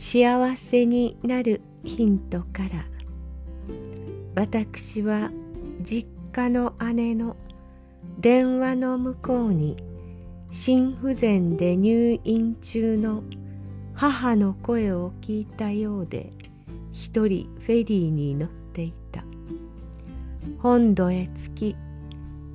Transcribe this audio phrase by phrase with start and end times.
[0.00, 2.86] 幸せになるヒントから
[4.36, 5.30] 私は
[5.82, 7.36] 実家の姉の
[8.20, 9.76] 電話の向こうに
[10.52, 13.24] 心不全で入院中の
[13.92, 16.32] 母の声を聞いたようで
[16.92, 19.24] 一人フェリーに乗っていた。
[20.58, 21.76] 本土へ着き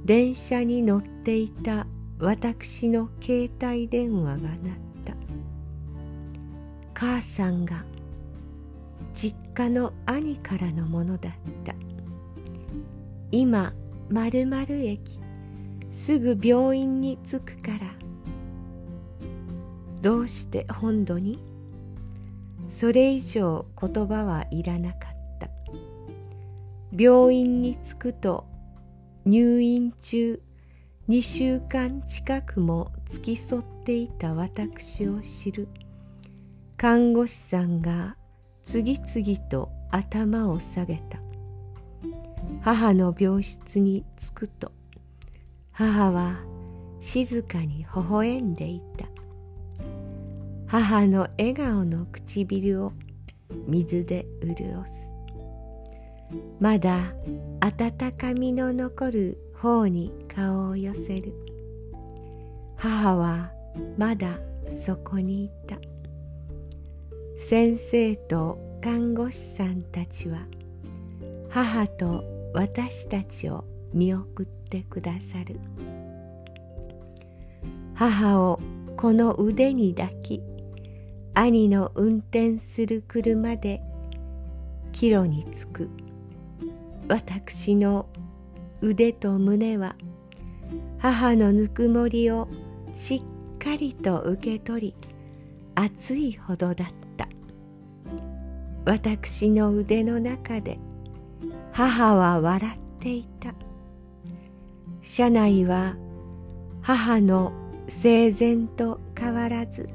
[0.06, 1.88] 電車に乗っていた
[2.20, 4.93] 私の携帯電話が鳴った。
[7.06, 7.84] 母さんが
[9.14, 11.34] 実家の兄からのものだっ
[11.66, 11.76] た。
[13.30, 13.74] 今
[14.10, 15.20] 〇〇駅
[15.92, 17.80] すぐ病院に着くから
[20.02, 21.44] どうして本土に？
[22.70, 25.50] それ以上言葉はいらなかった。
[26.98, 28.46] 病院に着くと
[29.26, 30.42] 入院中
[31.10, 35.68] 2週間近くも付き添っていた私を知る。
[36.78, 38.16] 看護師さんが
[38.62, 41.20] 次々と頭を下げた。
[42.62, 44.72] 母の病室に着くと
[45.72, 46.36] 母は
[47.00, 49.08] 静かに微笑んでいた。
[50.68, 52.94] 母の笑顔の唇を
[53.68, 55.12] 水で潤す。
[56.60, 57.14] まだ
[57.60, 61.34] 温かみの残る方に顔を寄せる。
[62.78, 63.52] 母は
[63.98, 64.38] まだ
[64.72, 65.78] そこにいた。
[67.38, 70.46] 先生と看護師さんたちは
[71.50, 72.24] 母と
[72.54, 75.60] 私たちを見送ってくださる。
[77.96, 78.60] 母を
[78.98, 80.42] この腕に抱き
[81.34, 83.82] 兄の運転する車で
[84.92, 85.90] 帰路に着く。
[87.08, 88.08] 私の
[88.82, 89.96] 腕と胸は
[91.00, 92.48] 母のぬくもりを
[92.96, 94.96] しっかりと受け取り
[95.76, 97.03] 熱いほどだった。
[98.86, 100.78] 私の腕の中で
[101.72, 103.54] 母は笑っていた。
[105.02, 105.96] 車内は
[106.82, 107.54] 母の
[107.88, 109.90] 生前と変わらず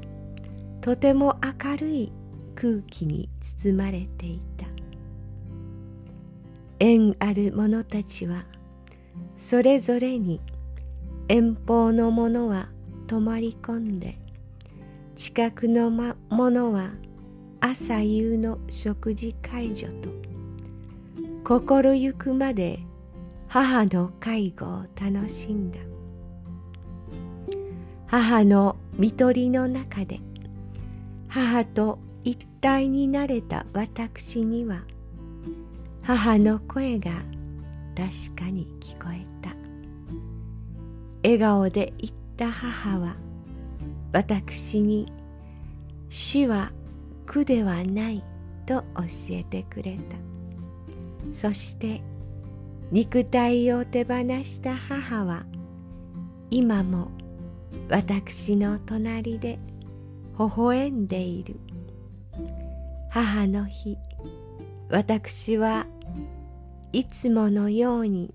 [0.81, 2.11] とても明るい
[2.55, 4.65] 空気に包まれていた。
[6.79, 8.45] 縁ある者たちは
[9.37, 10.41] それぞれに
[11.27, 12.69] 遠方の者は
[13.07, 14.17] 泊まり込んで
[15.15, 16.91] 近くの者は
[17.61, 20.09] 朝夕の食事介助と
[21.43, 22.79] 心ゆくまで
[23.47, 25.79] 母の介護を楽しんだ。
[28.07, 30.21] 母の看取りの中で
[31.27, 34.83] 母と一体になれた私には
[36.01, 37.11] 母の声が
[37.95, 39.53] 確かに聞こえた。
[41.23, 43.17] 笑顔で言った母は
[44.13, 45.11] 私に
[46.07, 46.71] 死は
[47.29, 48.23] 苦ではない
[48.65, 48.85] と教
[49.29, 50.17] えてくれた。
[51.31, 52.01] そして
[52.91, 55.45] 肉体を手放した母は
[56.49, 57.11] 今も
[57.87, 59.59] 私の隣で
[60.39, 61.59] 微笑んでいる。
[63.11, 63.95] 母の日
[64.89, 65.85] 私は
[66.93, 68.33] いつものように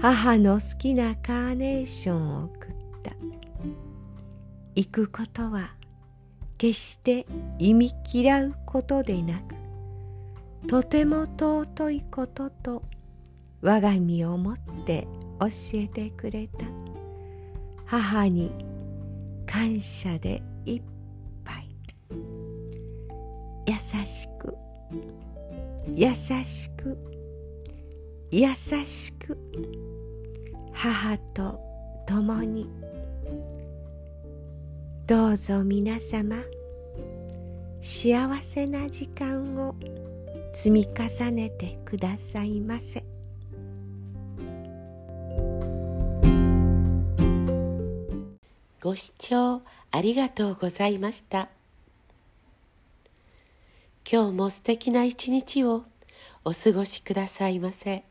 [0.00, 2.70] 母の好きなカーネーションを送っ
[3.04, 3.12] た。
[4.74, 5.77] 行くことは
[6.58, 7.24] 決して
[7.58, 9.54] 忌み嫌うことでなく
[10.66, 12.82] とても尊いことと
[13.62, 15.06] 我が身をもって
[15.40, 16.64] 教えてくれた。
[17.86, 18.52] 母に
[19.46, 20.82] 感謝でいっ
[21.44, 21.76] ぱい。
[23.66, 23.74] 優
[24.04, 24.56] しく。
[25.94, 26.10] 優
[26.44, 26.98] しく。
[28.30, 29.38] 優しく。
[30.72, 31.60] 母と
[32.06, 32.68] 共に。
[35.08, 36.36] どうぞ皆様
[37.80, 39.74] 幸せな時間を
[40.52, 43.02] 積み重ねてくださいませ。
[48.82, 49.62] ご視聴
[49.92, 51.48] ありがとうございました。
[54.06, 55.84] 今日も素敵な一日を
[56.44, 58.04] お過ごしくださいませ。